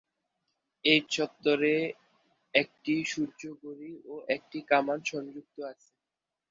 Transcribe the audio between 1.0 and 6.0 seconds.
চত্বরে একটি সূর্য-ঘড়ি ও একটি কামান সংযুক্ত আছে।